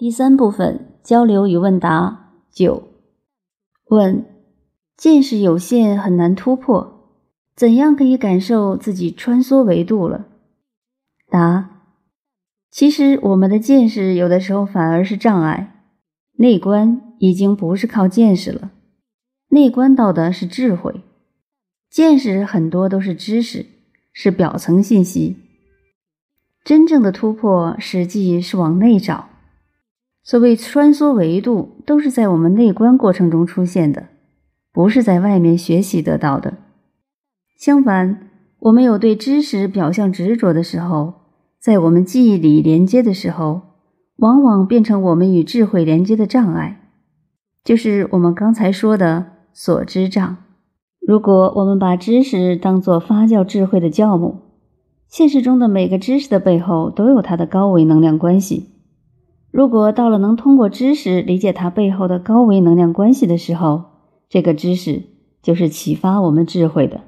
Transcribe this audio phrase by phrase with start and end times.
[0.00, 2.88] 第三部分交流与问答九
[3.90, 4.24] 问：
[4.96, 7.10] 见识有限，很难突破，
[7.54, 10.24] 怎样可以感受自己穿梭维度了？
[11.28, 11.82] 答：
[12.70, 15.84] 其实我们的见识有的时候反而是障碍，
[16.38, 18.70] 内观已经不是靠见识了，
[19.50, 21.02] 内观到的是智慧，
[21.90, 23.66] 见识很多都是知识，
[24.14, 25.36] 是表层信息，
[26.64, 29.28] 真正的突破实际是往内找。
[30.22, 34.08] 所谓穿梭维度，都是在我们内观过程中出现的，
[34.72, 36.54] 不是在外面学习得到的。
[37.58, 38.28] 相反，
[38.60, 41.14] 我们有对知识表象执着的时候，
[41.58, 43.62] 在我们记忆里连接的时候，
[44.16, 46.80] 往往变成我们与智慧连接的障碍，
[47.64, 50.36] 就是我们刚才说的所知障。
[51.00, 54.42] 如果我们把知识当作发酵智慧的酵母，
[55.08, 58.68] 现实中的每个知识的背后都有它的高维能量关系。
[59.50, 63.84] 如果到了能通过知识理解它背后的高维能量关系的时候，
[64.28, 65.02] 这个知识
[65.42, 67.00] 就是启发我们智慧的。